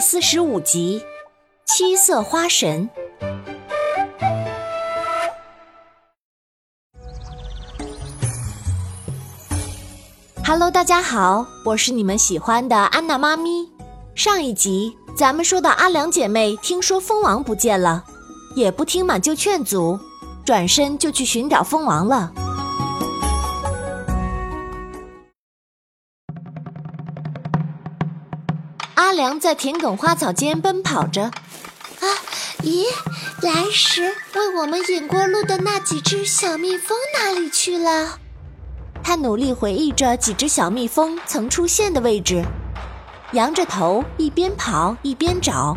[0.00, 1.02] 四十五集
[1.72, 2.88] 《七色花神》。
[10.44, 13.68] Hello，大家好，我是你们喜欢的安娜妈咪。
[14.14, 18.04] 上一集咱们说到阿良姐妹听说蜂王不见了，
[18.54, 19.98] 也不听满舅劝阻，
[20.44, 22.32] 转身就去寻找蜂王了。
[28.98, 31.22] 阿良在田埂花草间奔跑着。
[31.22, 32.06] 啊，
[32.64, 32.84] 咦，
[33.42, 38.18] 来时为我们引过路的那几只小蜜蜂哪里去了？
[39.00, 42.44] 他努力回忆着几只小蜜蜂曾出现的位置，
[43.34, 45.76] 仰着头一边跑一边找。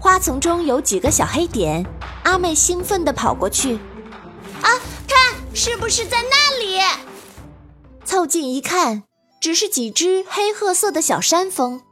[0.00, 1.84] 花丛中有几个小黑点，
[2.22, 3.74] 阿妹兴奋地跑过去。
[4.62, 4.70] 啊，
[5.06, 6.80] 看，是不是在那里？
[8.02, 9.02] 凑近一看，
[9.42, 11.82] 只是几只黑褐色的小山蜂。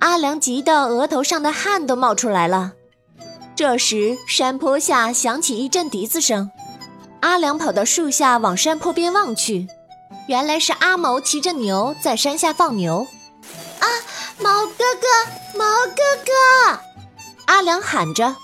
[0.00, 2.72] 阿良急得额头上的汗都冒出来了。
[3.56, 6.50] 这时，山坡下响起一阵笛子声。
[7.20, 9.66] 阿良跑到树下，往山坡边望去，
[10.28, 13.06] 原来是阿毛骑着牛在山下放牛。
[13.80, 13.86] 啊，
[14.38, 16.80] 毛哥哥，毛哥哥！
[17.46, 18.36] 阿良喊着。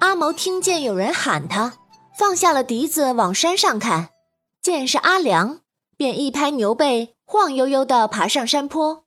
[0.00, 1.74] 阿毛听见有人喊他，
[2.18, 4.10] 放下了笛子，往山上看，
[4.60, 5.60] 见是阿良，
[5.96, 9.05] 便一拍牛背，晃悠悠地爬上山坡。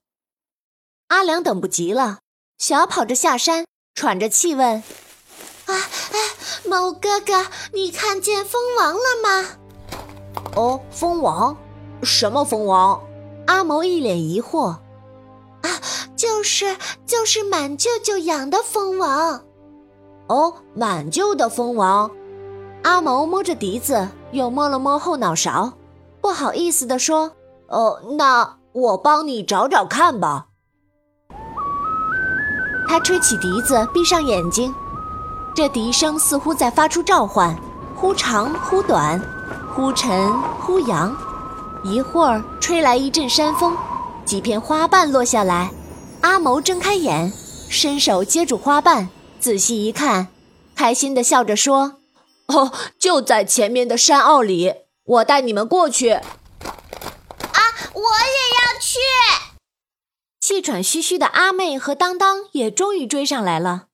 [1.10, 2.18] 阿良等不及了，
[2.56, 3.66] 小跑着下山，
[3.96, 4.76] 喘着气问。
[5.66, 5.74] 啊，
[6.64, 9.48] 猫哥哥，你看见蜂王了吗？
[10.54, 11.56] 哦，蜂王？
[12.04, 13.02] 什么蜂王？
[13.48, 14.76] 阿毛一脸疑惑。
[15.62, 15.80] 啊，
[16.14, 19.42] 就是就是满舅舅养的蜂王。
[20.28, 22.08] 哦，满舅的蜂王。
[22.84, 25.72] 阿毛摸着笛子，又摸了摸后脑勺，
[26.20, 27.32] 不好意思地说
[27.66, 30.46] ：“哦，那我帮你找找看吧。”
[32.90, 34.74] 他吹起笛子，闭上眼睛。
[35.54, 37.56] 这笛声似乎在发出召唤，
[37.94, 39.22] 忽长忽短，
[39.72, 41.16] 忽沉忽扬。
[41.84, 43.76] 一会儿吹来一阵山风，
[44.24, 45.70] 几片花瓣落下来。
[46.22, 47.32] 阿谋睁开眼，
[47.68, 50.26] 伸手接住花瓣，仔细一看，
[50.74, 51.98] 开心地笑着说
[52.52, 56.24] ：“哦，就在前面的山坳里，我带你们过去。”啊，
[57.94, 58.98] 我也要去！
[60.50, 63.84] 气喘吁吁的阿妹和当当也终于追上来了。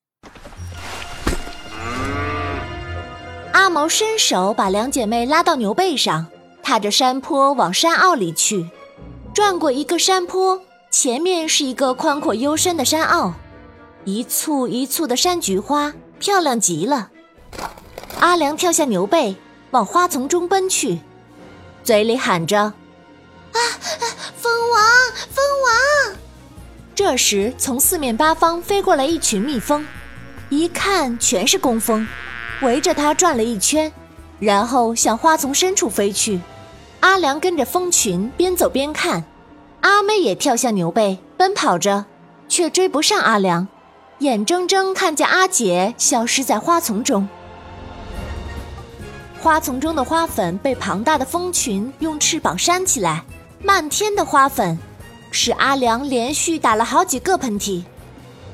[3.53, 6.29] 阿毛伸手把两姐妹拉到牛背上，
[6.63, 8.71] 踏着山坡往山坳里去。
[9.35, 13.35] 转过一个山坡，前面是一个宽阔幽深的山坳，
[14.07, 17.11] 一簇一簇的山菊花，漂亮极了。
[18.19, 19.37] 阿良跳下牛背，
[19.73, 21.01] 往花丛中奔去，
[21.85, 22.73] 嘴里喊着
[26.97, 29.87] ：“这时，从四面八方飞过来一群蜜蜂，
[30.49, 32.09] 一看全是工蜂。
[32.63, 33.93] 围着它转了一圈，
[34.41, 36.41] 然后向花丛深处飞去。
[37.01, 39.23] 阿良跟着蜂群边走边看，
[39.83, 42.07] 阿妹也跳下牛背奔跑着，
[42.49, 43.69] 却追不上阿良，
[44.21, 47.29] 眼睁睁看见阿姐消失在花丛中。
[49.39, 53.23] 花丛中的花粉被庞大的蜂群用翅膀扇起来，
[53.63, 54.79] 漫天的花粉，
[55.39, 57.85] 使阿良连续打了好几个喷嚏，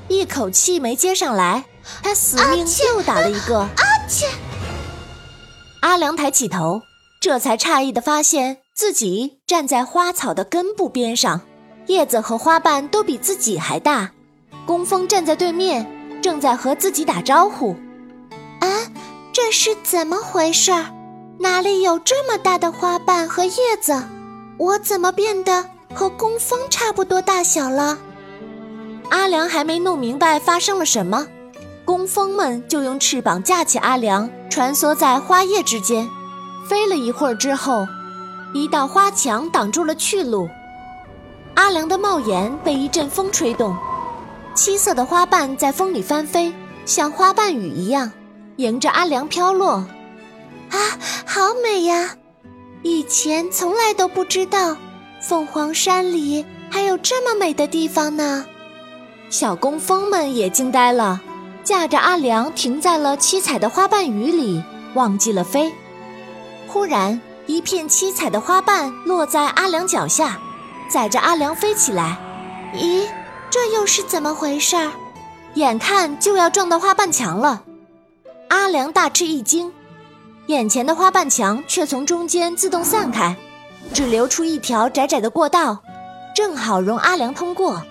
[0.08, 1.64] 一口气没接上来，
[2.02, 3.60] 他死命又打了一个。
[3.60, 4.26] 阿切！
[5.82, 6.82] 阿良抬起头，
[7.20, 11.42] 这才诧异的发现自己站在花草的根部边上，
[11.86, 14.10] 叶子和花瓣都比自己还大。
[14.66, 15.88] 工蜂站在对面，
[16.20, 17.76] 正在和自己打招呼。
[18.58, 18.66] 啊，
[19.32, 20.72] 这是怎么回事？
[21.38, 24.02] 哪里有这么大的花瓣和叶子？
[24.58, 27.98] 我怎么变得和工蜂差不多大小了？
[29.10, 31.26] 阿良还没弄明白发生了什么。
[31.84, 36.08] 工蜂们就用翅膀架起阿良，穿梭在花叶之间，
[36.68, 37.86] 飞了一会儿之后，
[38.54, 40.48] 一道花墙挡住了去路。
[41.54, 43.76] 阿良的帽檐被一阵风吹动，
[44.54, 46.54] 七色的花瓣在风里翻飞，
[46.86, 48.10] 像花瓣雨一样，
[48.56, 49.84] 迎着阿良飘落。
[50.70, 50.78] 啊，
[51.26, 52.16] 好美呀！
[52.82, 54.76] 以前从来都不知道，
[55.22, 58.44] 凤凰山里还有这么美的地方呢。
[59.30, 61.20] 小工蜂们也惊呆了。
[61.64, 64.60] 驾着阿良停在了七彩的花瓣雨里，
[64.94, 65.72] 忘记了飞。
[66.66, 70.40] 忽然，一片七彩的花瓣落在阿良脚下，
[70.88, 72.18] 载着阿良飞起来。
[72.74, 73.06] 咦，
[73.48, 74.76] 这又是怎么回事？
[75.54, 77.62] 眼看就要撞到花瓣墙了，
[78.48, 79.72] 阿良大吃一惊，
[80.46, 83.36] 眼前的花瓣墙却从中间自动散开，
[83.92, 85.78] 只留出一条窄窄的过道，
[86.34, 87.82] 正好容阿良通过。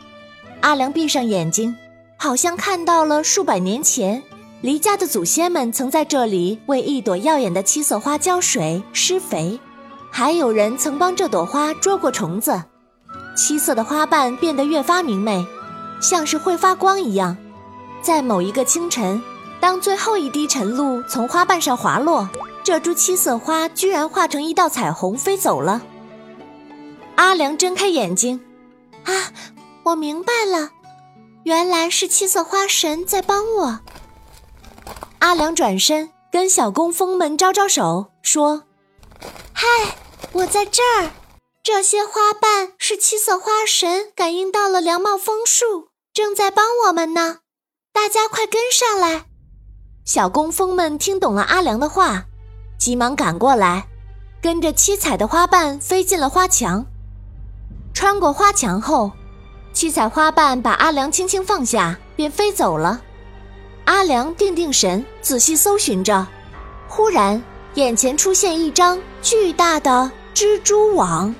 [0.62, 1.76] 阿良闭上眼睛。
[2.18, 4.22] 好像看到了数百年前
[4.62, 9.60] 离家的祖先们曾在这里为一朵耀眼的七色花浇水施肥，
[10.12, 12.62] 还有人曾帮这朵花捉过虫子。
[13.36, 15.44] 七色的花瓣变得越发明媚，
[16.00, 17.36] 像是会发光一样。
[18.04, 19.20] 在某一个清晨，
[19.60, 22.30] 当最后一滴晨露从花瓣上滑落，
[22.64, 25.82] 这株七色花居然化成一道彩虹飞走了。
[27.22, 28.42] 阿良睁开眼睛，
[29.04, 29.32] 啊，
[29.84, 30.72] 我明白了，
[31.44, 33.80] 原来是七色花神在帮我。
[35.20, 38.64] 阿良转身跟小工蜂们招招手，说
[39.54, 39.68] ：“嗨，
[40.32, 41.12] 我在这儿。
[41.62, 47.38] 这些花瓣是七色花神感应到了凉帽枫树，正在帮我们呢。
[47.94, 49.26] 大家快跟上来！”
[50.04, 52.24] 小工蜂们听懂了阿良的话，
[52.80, 53.88] 急忙赶过来，
[54.42, 56.84] 跟着七彩的花瓣飞进了花墙。
[57.94, 59.12] 穿过花墙后，
[59.74, 63.02] 七彩花瓣把阿良轻轻放下，便飞走了。
[63.86, 66.26] 阿良定定神，仔细搜寻着，
[66.88, 67.42] 忽然
[67.76, 71.34] 眼前出现一张巨大的蜘蛛网。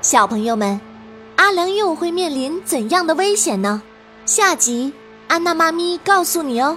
[0.00, 0.80] 小朋友们，
[1.36, 3.82] 阿良又会面临怎样的危险呢？
[4.24, 4.92] 下集
[5.26, 6.76] 安娜妈咪告诉你哦。